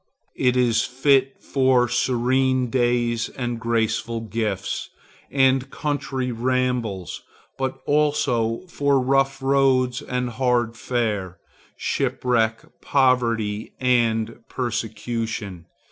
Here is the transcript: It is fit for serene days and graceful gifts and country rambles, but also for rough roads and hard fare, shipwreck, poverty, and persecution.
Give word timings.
It 0.35 0.57
is 0.57 0.81
fit 0.81 1.35
for 1.43 1.87
serene 1.87 2.71
days 2.71 3.29
and 3.29 3.59
graceful 3.59 4.19
gifts 4.21 4.89
and 5.29 5.69
country 5.69 6.31
rambles, 6.31 7.21
but 7.55 7.83
also 7.85 8.65
for 8.65 8.99
rough 8.99 9.43
roads 9.43 10.01
and 10.01 10.31
hard 10.31 10.75
fare, 10.75 11.37
shipwreck, 11.77 12.63
poverty, 12.81 13.73
and 13.79 14.39
persecution. 14.49 15.67